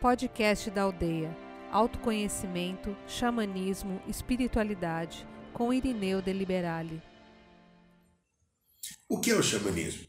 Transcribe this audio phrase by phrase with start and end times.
[0.00, 1.36] Podcast da Aldeia.
[1.70, 7.02] Autoconhecimento, xamanismo, espiritualidade, com Irineu de Liberale.
[9.06, 10.08] O que é o xamanismo?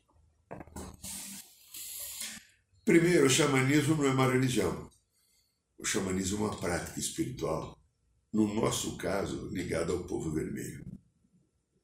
[2.86, 4.90] Primeiro, o xamanismo não é uma religião.
[5.78, 7.78] O xamanismo é uma prática espiritual,
[8.32, 10.86] no nosso caso, ligada ao povo vermelho.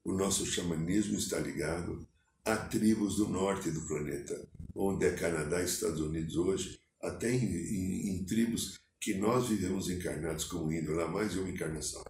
[0.05, 2.07] O nosso xamanismo está ligado
[2.45, 7.45] a tribos do norte do planeta, onde é Canadá e Estados Unidos hoje, até em,
[7.45, 12.03] em, em tribos que nós vivemos encarnados como índio, lá mais de uma encarnação.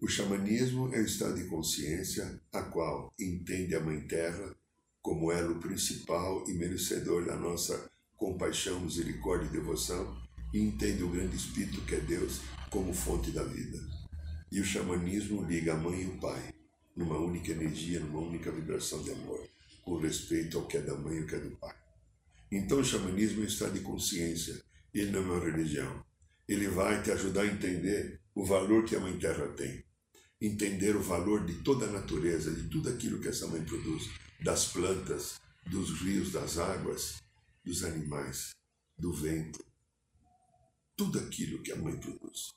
[0.00, 4.56] O xamanismo é o estado de consciência a qual entende a Mãe Terra
[5.02, 10.16] como elo principal e merecedor da nossa compaixão, misericórdia e devoção,
[10.52, 12.40] e entende o grande Espírito que é Deus
[12.70, 13.78] como fonte da vida.
[14.50, 16.54] E o xamanismo liga a mãe e o pai,
[16.96, 19.48] numa única energia, numa única vibração de amor,
[19.82, 21.79] com respeito ao que é da mãe e o que é do pai.
[22.50, 24.60] Então o xamanismo é um estado de consciência,
[24.92, 26.04] ele não é uma religião.
[26.48, 29.84] Ele vai te ajudar a entender o valor que a Mãe Terra tem.
[30.40, 34.10] Entender o valor de toda a natureza, de tudo aquilo que essa mãe produz,
[34.42, 37.22] das plantas, dos rios, das águas,
[37.64, 38.50] dos animais,
[38.98, 39.64] do vento.
[40.96, 42.52] Tudo aquilo que a mãe produz.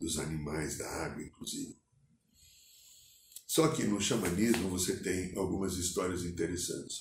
[0.00, 1.76] Dos animais, da água, inclusive.
[3.46, 7.00] Só que no xamanismo você tem algumas histórias interessantes.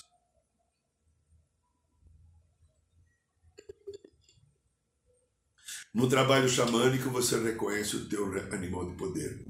[5.95, 9.45] No trabalho xamânico você reconhece o teu animal de poder.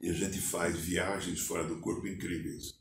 [0.00, 2.78] E a gente faz viagens fora do corpo incríveis.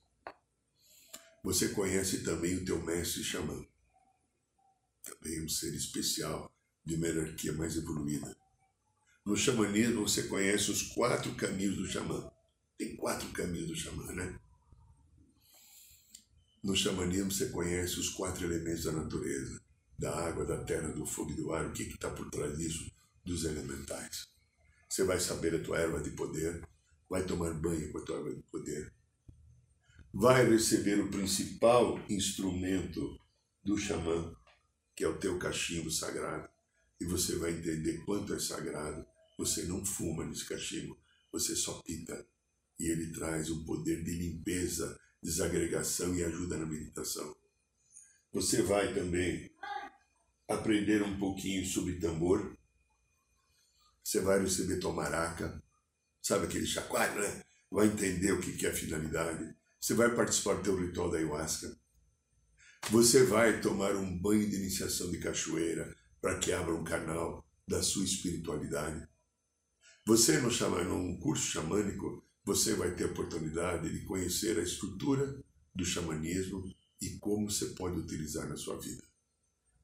[1.43, 3.65] Você conhece também o teu mestre xamã.
[5.03, 6.53] Também um ser especial
[6.85, 8.37] de uma hierarquia mais evoluída.
[9.25, 12.31] No xamanismo você conhece os quatro caminhos do xamã.
[12.77, 14.39] Tem quatro caminhos do xamã, né?
[16.63, 19.62] No xamanismo você conhece os quatro elementos da natureza
[19.97, 22.91] da água, da terra, do fogo e do ar, o que está por trás disso,
[23.23, 24.27] dos elementais.
[24.89, 26.61] Você vai saber a tua erva de poder,
[27.09, 28.93] vai tomar banho com a tua erva de poder,
[30.13, 33.17] vai receber o principal instrumento
[33.63, 34.35] do xamã,
[34.95, 36.47] que é o teu cachimbo sagrado,
[36.99, 39.05] e você vai entender quanto é sagrado.
[39.37, 40.97] Você não fuma nesse cachimbo,
[41.31, 42.25] você só pita.
[42.79, 47.35] E ele traz um poder de limpeza, desagregação e ajuda na meditação.
[48.31, 49.51] Você vai também
[50.47, 52.55] aprender um pouquinho sobre tambor.
[54.03, 55.61] Você vai receber tua maraca,
[56.21, 57.41] sabe aquele chacoalho, né?
[57.71, 59.55] Vai entender o que é a finalidade.
[59.79, 61.75] Você vai participar do teu ritual da ayahuasca.
[62.89, 67.81] Você vai tomar um banho de iniciação de cachoeira para que abra um canal da
[67.81, 69.07] sua espiritualidade.
[70.05, 75.41] Você no xamã, num curso xamânico, você vai ter a oportunidade de conhecer a estrutura
[75.73, 76.63] do xamanismo
[77.01, 79.12] e como você pode utilizar na sua vida.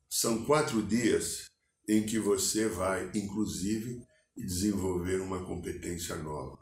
[0.09, 1.52] São quatro dias
[1.88, 4.03] em que você vai, inclusive,
[4.36, 6.58] desenvolver uma competência nova.